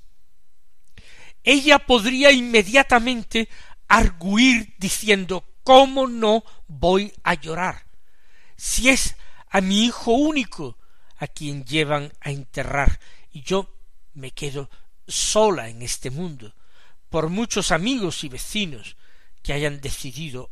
Ella 1.44 1.78
podría 1.80 2.30
inmediatamente 2.30 3.48
arguir 3.88 4.74
diciendo 4.78 5.44
¿Cómo 5.64 6.08
no 6.08 6.44
voy 6.66 7.12
a 7.22 7.34
llorar? 7.34 7.86
Si 8.56 8.88
es 8.88 9.16
a 9.48 9.60
mi 9.60 9.84
hijo 9.84 10.12
único 10.12 10.76
a 11.22 11.28
quien 11.28 11.64
llevan 11.64 12.12
a 12.20 12.32
enterrar 12.32 12.98
y 13.30 13.42
yo 13.42 13.72
me 14.14 14.32
quedo 14.32 14.68
sola 15.06 15.68
en 15.68 15.80
este 15.82 16.10
mundo, 16.10 16.52
por 17.10 17.28
muchos 17.28 17.70
amigos 17.70 18.24
y 18.24 18.28
vecinos 18.28 18.96
que 19.40 19.52
hayan 19.52 19.80
decidido 19.80 20.50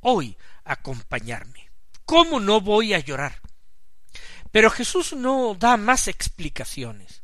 hoy 0.00 0.36
acompañarme. 0.64 1.70
¿Cómo 2.04 2.40
no 2.40 2.60
voy 2.60 2.92
a 2.92 2.98
llorar? 2.98 3.40
Pero 4.50 4.68
Jesús 4.68 5.14
no 5.14 5.56
da 5.58 5.78
más 5.78 6.08
explicaciones. 6.08 7.22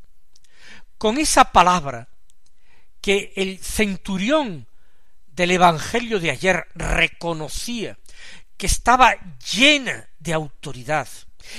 Con 0.97 1.19
esa 1.19 1.53
palabra 1.53 2.09
que 3.03 3.35
el 3.37 3.59
centurión 3.59 4.67
del 5.27 5.51
Evangelio 5.51 6.21
de 6.21 6.31
ayer 6.31 6.67
reconocía 6.75 7.99
que 8.57 8.67
estaba 8.67 9.15
llena 9.53 10.09
de 10.19 10.33
autoridad, 10.33 11.07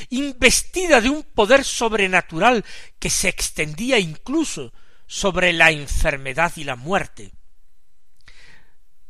investida 0.10 1.02
de 1.02 1.10
un 1.10 1.24
poder 1.24 1.64
sobrenatural 1.64 2.66
que 3.00 3.10
se 3.10 3.30
extendía 3.30 4.00
incluso 4.00 4.74
sobre 5.08 5.54
la 5.54 5.72
enfermedad 5.72 6.54
y 6.56 6.64
la 6.64 6.76
muerte. 6.76 7.32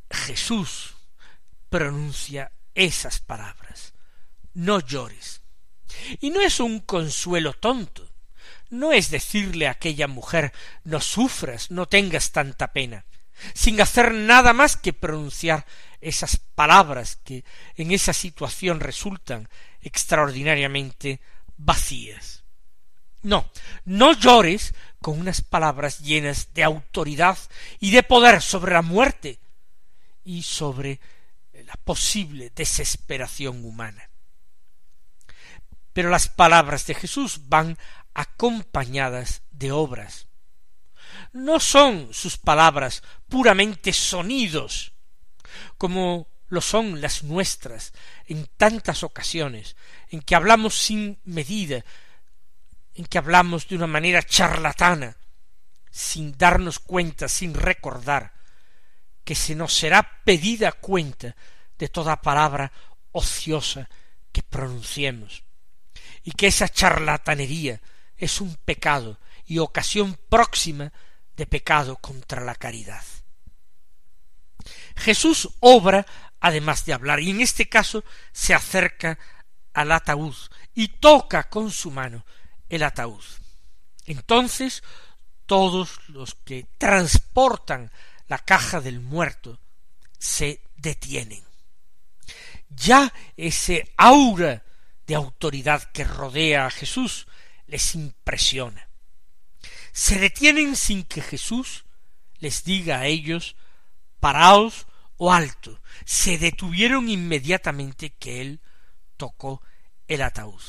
Jesús 0.10 0.96
pronuncia 1.70 2.52
esas 2.74 3.20
palabras. 3.20 3.94
No 4.54 4.80
llores. 4.80 5.42
Y 6.20 6.30
no 6.30 6.42
es 6.42 6.60
un 6.60 6.80
consuelo 6.80 7.54
tonto. 7.54 8.10
No 8.70 8.92
es 8.92 9.10
decirle 9.10 9.68
a 9.68 9.72
aquella 9.72 10.08
mujer 10.08 10.54
no 10.84 11.02
sufras, 11.02 11.72
no 11.72 11.88
tengas 11.88 12.32
tanta 12.32 12.72
pena, 12.72 13.06
sin 13.54 13.82
hacer 13.82 14.14
nada 14.14 14.54
más 14.54 14.78
que 14.78 14.94
pronunciar 14.94 15.66
esas 16.02 16.38
palabras 16.38 17.18
que 17.24 17.44
en 17.76 17.92
esa 17.92 18.14
situación 18.14 18.80
resultan 18.80 19.50
extraordinariamente 19.82 21.22
vacías. 21.58 22.44
No, 23.22 23.50
no 23.86 24.14
llores 24.14 24.74
con 25.02 25.20
unas 25.20 25.42
palabras 25.42 26.00
llenas 26.00 26.54
de 26.54 26.64
autoridad 26.64 27.38
y 27.80 27.92
de 27.92 28.04
poder 28.04 28.42
sobre 28.42 28.74
la 28.74 28.82
muerte 28.82 29.40
y 30.24 30.44
sobre 30.44 31.00
la 31.66 31.74
posible 31.84 32.52
desesperación 32.56 33.66
humana. 33.66 34.10
Pero 35.92 36.10
las 36.10 36.30
palabras 36.30 36.86
de 36.86 36.96
Jesús 36.96 37.50
van 37.50 37.78
acompañadas 38.14 39.42
de 39.52 39.72
obras. 39.72 40.28
No 41.34 41.60
son 41.60 42.14
sus 42.14 42.38
palabras 42.38 43.04
puramente 43.28 43.92
sonidos, 43.92 44.94
como 45.78 46.28
lo 46.50 46.62
son 46.62 47.00
las 47.02 47.24
nuestras 47.24 47.94
en 48.26 48.48
tantas 48.58 49.04
ocasiones, 49.04 49.76
en 50.10 50.22
que 50.22 50.36
hablamos 50.36 50.76
sin 50.76 51.20
medida, 51.24 51.86
en 52.96 53.06
que 53.06 53.18
hablamos 53.18 53.68
de 53.68 53.76
una 53.76 53.88
manera 53.88 54.24
charlatana, 54.24 55.16
sin 55.92 56.38
darnos 56.38 56.80
cuenta, 56.80 57.28
sin 57.28 57.54
recordar, 57.54 58.34
que 59.24 59.36
se 59.36 59.56
nos 59.56 59.74
será 59.74 60.22
pedida 60.24 60.72
cuenta 60.72 61.36
de 61.78 61.88
toda 61.88 62.22
palabra 62.22 62.72
ociosa 63.12 63.88
que 64.32 64.44
pronunciemos, 64.44 65.44
y 66.24 66.32
que 66.32 66.48
esa 66.48 66.68
charlatanería 66.68 67.80
es 68.18 68.42
un 68.42 68.56
pecado 68.56 69.20
y 69.46 69.60
ocasión 69.60 70.18
próxima 70.30 70.92
de 71.36 71.46
pecado 71.48 71.96
contra 71.96 72.44
la 72.44 72.56
caridad. 72.56 73.04
Jesús 75.00 75.50
obra 75.60 76.06
además 76.40 76.86
de 76.86 76.94
hablar, 76.94 77.20
y 77.20 77.32
en 77.32 77.42
este 77.42 77.68
caso 77.68 78.04
se 78.32 78.54
acerca 78.54 79.20
al 79.74 79.92
ataúd 79.92 80.36
y 80.74 80.88
toca 80.88 81.50
con 81.50 81.72
su 81.72 81.92
mano 81.92 82.26
el 82.70 82.84
ataúd. 82.84 83.24
Entonces 84.06 84.84
todos 85.46 86.00
los 86.08 86.36
que 86.36 86.68
transportan 86.78 87.92
la 88.28 88.40
caja 88.40 88.82
del 88.82 89.00
muerto 89.00 89.60
se 90.18 90.62
detienen. 90.78 91.44
Ya 92.70 93.12
ese 93.36 93.94
aura 93.98 94.64
de 95.08 95.16
autoridad 95.16 95.84
que 95.92 96.04
rodea 96.04 96.68
a 96.68 96.72
Jesús 96.72 97.28
les 97.66 97.96
impresiona. 97.96 98.88
Se 99.92 100.20
detienen 100.20 100.76
sin 100.76 101.04
que 101.04 101.22
Jesús 101.22 101.86
les 102.38 102.64
diga 102.64 103.00
a 103.00 103.08
ellos 103.08 103.56
paraos 104.20 104.86
o 105.20 105.32
alto. 105.32 105.80
Se 106.06 106.40
detuvieron 106.40 107.10
inmediatamente 107.10 108.12
que 108.12 108.42
él 108.42 108.60
tocó 109.18 109.62
el 110.08 110.24
ataúd. 110.24 110.62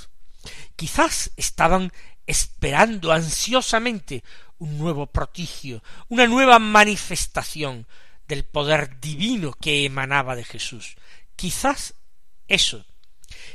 Quizás 0.77 1.31
estaban 1.37 1.93
esperando 2.27 3.13
ansiosamente 3.13 4.23
un 4.59 4.77
nuevo 4.77 5.07
prodigio, 5.07 5.83
una 6.09 6.27
nueva 6.27 6.59
manifestación 6.59 7.87
del 8.29 8.45
poder 8.45 9.01
divino 9.01 9.53
que 9.53 9.85
emanaba 9.85 10.37
de 10.37 10.45
Jesús. 10.45 10.97
Quizás 11.37 11.95
eso, 12.49 12.85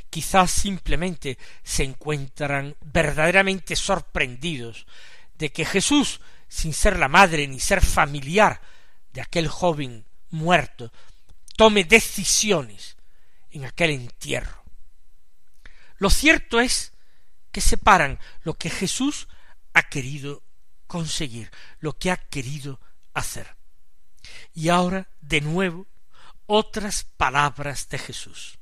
quizás 0.09 0.49
simplemente 0.49 1.37
se 1.63 1.83
encuentran 1.83 2.75
verdaderamente 2.81 3.75
sorprendidos 3.75 4.87
de 5.37 5.51
que 5.51 5.65
Jesús, 5.65 6.21
sin 6.47 6.73
ser 6.73 6.97
la 6.97 7.09
madre 7.09 7.47
ni 7.47 7.59
ser 7.59 7.81
familiar 7.83 8.61
de 9.13 9.21
aquel 9.21 9.47
joven 9.47 10.05
muerto, 10.35 10.91
tome 11.55 11.83
decisiones 11.83 12.97
en 13.51 13.65
aquel 13.65 13.91
entierro. 13.91 14.63
Lo 15.97 16.09
cierto 16.09 16.59
es 16.59 16.93
que 17.51 17.61
separan 17.61 18.19
lo 18.43 18.55
que 18.55 18.69
Jesús 18.69 19.27
ha 19.73 19.83
querido 19.83 20.43
conseguir, 20.87 21.51
lo 21.79 21.97
que 21.97 22.11
ha 22.11 22.17
querido 22.17 22.79
hacer. 23.13 23.55
Y 24.53 24.69
ahora, 24.69 25.07
de 25.21 25.41
nuevo, 25.41 25.87
otras 26.45 27.03
palabras 27.03 27.87
de 27.89 27.97
Jesús. 27.97 28.59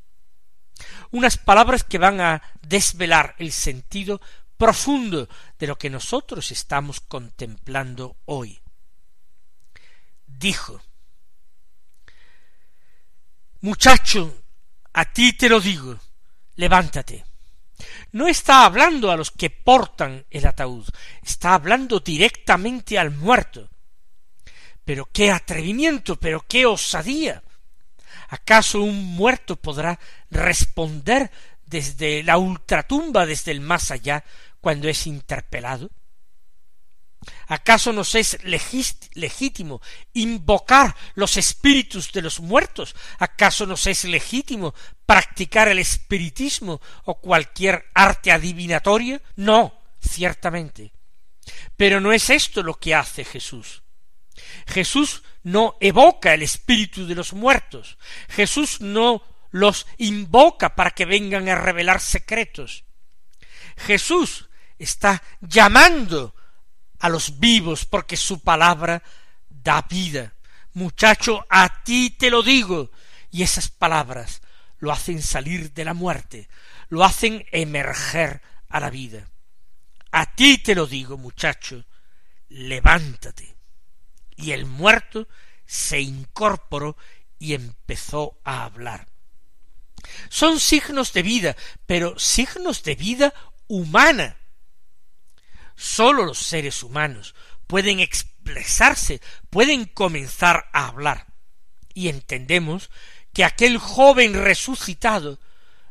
Unas 1.12 1.38
palabras 1.38 1.84
que 1.84 1.98
van 1.98 2.22
a 2.22 2.42
desvelar 2.62 3.36
el 3.40 3.52
sentido 3.52 4.22
profundo 4.58 5.28
de 5.60 5.68
lo 5.68 5.78
que 5.78 5.90
nosotros 5.90 6.52
estamos 6.52 7.00
contemplando 7.00 8.18
hoy. 8.26 8.62
Dijo, 10.26 10.82
Muchacho, 13.64 14.44
a 14.92 15.06
ti 15.06 15.32
te 15.32 15.48
lo 15.48 15.62
digo, 15.62 15.98
levántate. 16.58 17.24
No 18.12 18.28
está 18.28 18.66
hablando 18.66 19.10
a 19.10 19.16
los 19.16 19.32
que 19.32 19.52
portan 19.52 20.26
el 20.30 20.46
ataúd, 20.46 20.86
está 21.22 21.54
hablando 21.54 22.02
directamente 22.02 23.00
al 23.00 23.12
muerto. 23.12 23.70
Pero 24.84 25.06
qué 25.06 25.32
atrevimiento, 25.32 26.18
pero 26.18 26.44
qué 26.46 26.66
osadía. 26.66 27.42
¿Acaso 28.28 28.82
un 28.82 29.16
muerto 29.16 29.56
podrá 29.56 29.98
responder 30.30 31.32
desde 31.66 32.22
la 32.22 32.38
ultratumba, 32.38 33.26
desde 33.26 33.52
el 33.52 33.62
más 33.62 33.92
allá, 33.92 34.26
cuando 34.60 34.90
es 34.90 35.08
interpelado? 35.08 35.90
¿Acaso 37.48 37.94
nos 37.94 38.16
es 38.16 38.38
legítimo 38.44 39.82
invocar 40.14 40.96
los 41.16 41.38
espíritus 41.38 42.12
de 42.12 42.22
los 42.22 42.40
muertos? 42.40 42.96
¿Acaso 43.20 43.66
nos 43.66 43.88
es 43.88 44.06
legítimo 44.06 44.74
practicar 45.06 45.68
el 45.68 45.80
espiritismo 45.80 46.82
o 47.06 47.20
cualquier 47.20 47.90
arte 47.94 48.32
adivinatoria? 48.32 49.22
No, 49.36 49.74
ciertamente. 50.02 50.92
Pero 51.76 52.00
no 52.00 52.12
es 52.12 52.30
esto 52.30 52.64
lo 52.64 52.76
que 52.76 52.96
hace 52.96 53.26
Jesús. 53.26 53.84
Jesús 54.68 55.24
no 55.44 55.78
evoca 55.80 56.34
el 56.34 56.42
espíritu 56.42 57.06
de 57.06 57.16
los 57.16 57.34
muertos. 57.34 57.98
Jesús 58.30 58.82
no 58.82 59.22
los 59.52 59.86
invoca 59.98 60.76
para 60.76 60.92
que 60.92 61.06
vengan 61.06 61.48
a 61.50 61.56
revelar 61.56 62.00
secretos. 62.00 62.86
Jesús 63.78 64.50
está 64.80 65.22
llamando 65.42 66.36
a 67.04 67.10
los 67.10 67.38
vivos 67.38 67.84
porque 67.84 68.16
su 68.16 68.40
palabra 68.40 69.04
da 69.50 69.82
vida. 69.82 70.34
Muchacho, 70.74 71.46
a 71.50 71.84
ti 71.84 72.12
te 72.12 72.30
lo 72.30 72.42
digo. 72.42 72.92
Y 73.30 73.44
esas 73.44 73.68
palabras 73.68 74.42
lo 74.80 74.90
hacen 74.90 75.22
salir 75.22 75.74
de 75.74 75.84
la 75.84 75.94
muerte, 75.94 76.48
lo 76.88 77.04
hacen 77.04 77.46
emerger 77.52 78.42
a 78.70 78.80
la 78.80 78.90
vida. 78.90 79.28
A 80.14 80.34
ti 80.34 80.60
te 80.60 80.76
lo 80.76 80.88
digo, 80.88 81.18
muchacho, 81.18 81.84
levántate. 82.48 83.54
Y 84.38 84.52
el 84.52 84.66
muerto 84.66 85.28
se 85.66 86.00
incorporó 86.00 86.96
y 87.38 87.54
empezó 87.54 88.40
a 88.46 88.64
hablar. 88.64 89.10
Son 90.30 90.58
signos 90.58 91.12
de 91.12 91.22
vida, 91.22 91.58
pero 91.86 92.18
signos 92.18 92.82
de 92.84 92.96
vida 92.96 93.34
humana. 93.68 94.38
Sólo 95.84 96.24
los 96.24 96.38
seres 96.38 96.82
humanos 96.82 97.36
pueden 97.68 98.00
expresarse, 98.00 99.20
pueden 99.50 99.84
comenzar 99.84 100.70
a 100.72 100.88
hablar. 100.88 101.28
Y 101.94 102.08
entendemos 102.08 102.90
que 103.34 103.44
aquel 103.44 103.78
joven 103.80 104.34
resucitado 104.34 105.42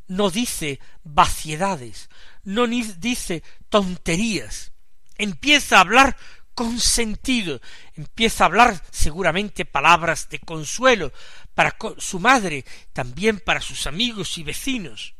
no 0.09 0.31
dice 0.31 0.81
vaciedades, 1.05 2.09
no 2.43 2.67
dice 2.67 3.43
tonterías, 3.69 4.73
empieza 5.19 5.77
a 5.77 5.81
hablar 5.81 6.17
con 6.55 6.81
sentido, 6.81 7.61
empieza 7.95 8.45
a 8.45 8.47
hablar 8.47 8.83
seguramente 8.91 9.67
palabras 9.67 10.31
de 10.31 10.39
consuelo 10.39 11.13
para 11.55 11.77
su 11.99 12.19
madre, 12.19 12.65
también 12.95 13.41
para 13.41 13.61
sus 13.61 13.87
amigos 13.87 14.39
y 14.39 14.43
vecinos. 14.43 15.15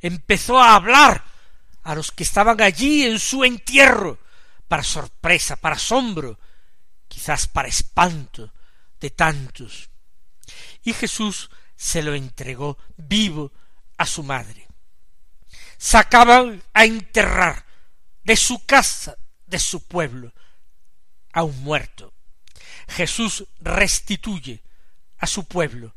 Empezó 0.00 0.58
a 0.62 0.76
hablar 0.76 1.31
a 1.82 1.94
los 1.94 2.12
que 2.12 2.22
estaban 2.22 2.60
allí 2.60 3.04
en 3.04 3.18
su 3.18 3.44
entierro, 3.44 4.18
para 4.68 4.82
sorpresa, 4.82 5.56
para 5.56 5.76
asombro, 5.76 6.38
quizás 7.08 7.46
para 7.46 7.68
espanto 7.68 8.52
de 9.00 9.10
tantos. 9.10 9.90
Y 10.82 10.92
Jesús 10.92 11.50
se 11.76 12.02
lo 12.02 12.14
entregó 12.14 12.78
vivo 12.96 13.52
a 13.98 14.06
su 14.06 14.22
madre. 14.22 14.66
Sacaban 15.76 16.62
a 16.72 16.84
enterrar 16.84 17.66
de 18.24 18.36
su 18.36 18.64
casa, 18.64 19.16
de 19.46 19.58
su 19.58 19.86
pueblo, 19.86 20.32
a 21.32 21.42
un 21.42 21.62
muerto. 21.62 22.12
Jesús 22.88 23.44
restituye 23.60 24.62
a 25.18 25.26
su 25.26 25.44
pueblo, 25.44 25.94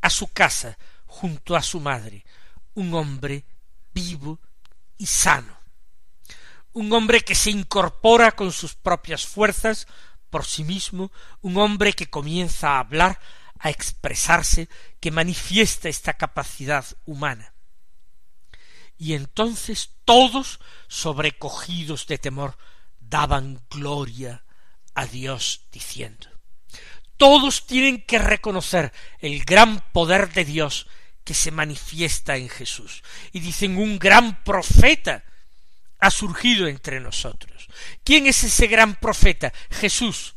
a 0.00 0.10
su 0.10 0.28
casa, 0.28 0.78
junto 1.06 1.56
a 1.56 1.62
su 1.62 1.80
madre, 1.80 2.24
un 2.74 2.94
hombre 2.94 3.44
vivo 3.92 4.40
y 4.98 5.06
sano. 5.06 5.56
Un 6.72 6.92
hombre 6.92 7.22
que 7.22 7.34
se 7.34 7.50
incorpora 7.50 8.32
con 8.32 8.52
sus 8.52 8.74
propias 8.74 9.26
fuerzas 9.26 9.86
por 10.30 10.44
sí 10.44 10.64
mismo, 10.64 11.10
un 11.40 11.56
hombre 11.56 11.92
que 11.92 12.10
comienza 12.10 12.72
a 12.72 12.80
hablar, 12.80 13.18
a 13.58 13.70
expresarse, 13.70 14.68
que 15.00 15.10
manifiesta 15.10 15.88
esta 15.88 16.14
capacidad 16.14 16.84
humana. 17.06 17.54
Y 18.98 19.14
entonces 19.14 19.90
todos, 20.04 20.60
sobrecogidos 20.88 22.06
de 22.06 22.18
temor, 22.18 22.58
daban 22.98 23.62
gloria 23.70 24.44
a 24.94 25.06
Dios 25.06 25.62
diciendo 25.70 26.36
todos 27.16 27.66
tienen 27.66 28.02
que 28.02 28.18
reconocer 28.18 28.92
el 29.20 29.44
gran 29.44 29.80
poder 29.92 30.32
de 30.32 30.44
Dios 30.44 30.86
que 31.26 31.34
se 31.34 31.50
manifiesta 31.50 32.36
en 32.36 32.48
Jesús. 32.48 33.02
Y 33.32 33.40
dicen, 33.40 33.76
un 33.76 33.98
gran 33.98 34.44
profeta 34.44 35.24
ha 35.98 36.10
surgido 36.12 36.68
entre 36.68 37.00
nosotros. 37.00 37.66
¿Quién 38.04 38.28
es 38.28 38.44
ese 38.44 38.68
gran 38.68 38.94
profeta? 38.94 39.52
Jesús. 39.68 40.36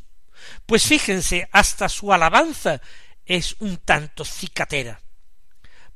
Pues 0.66 0.84
fíjense, 0.84 1.48
hasta 1.52 1.88
su 1.88 2.12
alabanza 2.12 2.82
es 3.24 3.54
un 3.60 3.76
tanto 3.76 4.24
cicatera, 4.24 5.00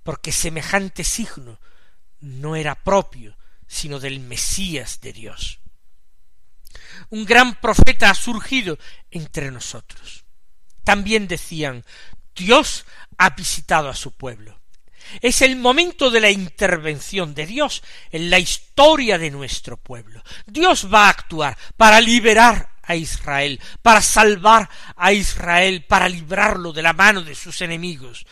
porque 0.04 0.30
semejante 0.30 1.02
signo 1.02 1.58
no 2.20 2.54
era 2.54 2.76
propio, 2.76 3.36
sino 3.66 3.98
del 3.98 4.20
Mesías 4.20 5.00
de 5.00 5.12
Dios. 5.12 5.58
Un 7.10 7.24
gran 7.24 7.60
profeta 7.60 8.10
ha 8.10 8.14
surgido 8.14 8.78
entre 9.10 9.50
nosotros. 9.50 10.24
También 10.84 11.26
decían, 11.26 11.84
Dios 12.36 12.84
ha 13.18 13.30
visitado 13.30 13.88
a 13.88 13.96
su 13.96 14.12
pueblo. 14.12 14.63
Es 15.20 15.42
el 15.42 15.56
momento 15.56 16.10
de 16.10 16.20
la 16.20 16.30
intervención 16.30 17.34
de 17.34 17.46
Dios 17.46 17.82
en 18.10 18.30
la 18.30 18.38
historia 18.38 19.18
de 19.18 19.30
nuestro 19.30 19.76
pueblo. 19.76 20.22
Dios 20.46 20.92
va 20.92 21.06
a 21.06 21.10
actuar 21.10 21.56
para 21.76 22.00
liberar 22.00 22.74
a 22.82 22.96
Israel, 22.96 23.60
para 23.82 24.02
salvar 24.02 24.68
a 24.96 25.12
Israel, 25.12 25.84
para 25.84 26.08
librarlo 26.08 26.72
de 26.72 26.82
la 26.82 26.92
mano 26.92 27.22
de 27.22 27.34
sus 27.34 27.60
enemigos. 27.60 28.26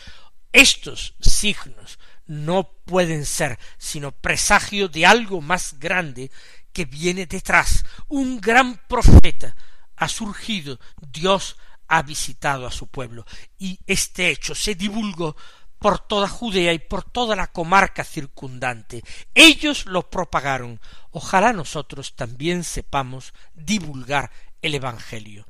Estos 0.51 1.15
signos 1.19 1.97
no 2.25 2.71
pueden 2.85 3.25
ser 3.25 3.59
sino 3.77 4.11
presagio 4.11 4.87
de 4.87 5.05
algo 5.05 5.41
más 5.41 5.79
grande 5.79 6.31
que 6.71 6.85
viene 6.85 7.25
detrás. 7.25 7.85
Un 8.07 8.39
gran 8.39 8.77
profeta 8.87 9.55
ha 9.95 10.07
surgido, 10.07 10.79
Dios 10.99 11.57
ha 11.87 12.01
visitado 12.01 12.65
a 12.65 12.71
su 12.71 12.87
pueblo, 12.87 13.25
y 13.57 13.79
este 13.85 14.29
hecho 14.29 14.55
se 14.55 14.75
divulgó 14.75 15.35
por 15.83 15.99
toda 15.99 16.29
Judea 16.29 16.71
y 16.71 16.79
por 16.79 17.03
toda 17.03 17.35
la 17.35 17.47
comarca 17.47 18.05
circundante. 18.05 19.03
Ellos 19.35 19.85
lo 19.85 20.09
propagaron. 20.09 20.79
Ojalá 21.11 21.51
nosotros 21.51 22.15
también 22.15 22.63
sepamos 22.63 23.33
divulgar 23.53 24.31
el 24.61 24.75
Evangelio. 24.75 25.45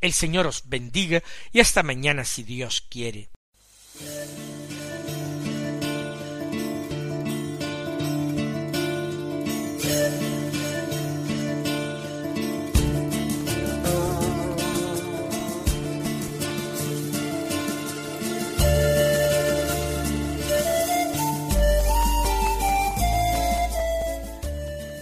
El 0.00 0.14
Señor 0.14 0.46
os 0.46 0.70
bendiga 0.70 1.22
y 1.52 1.60
hasta 1.60 1.82
mañana 1.82 2.24
si 2.24 2.44
Dios 2.44 2.80
quiere. 2.88 3.28